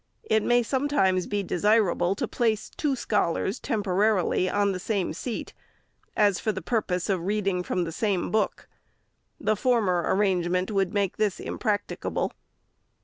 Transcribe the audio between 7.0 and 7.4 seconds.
of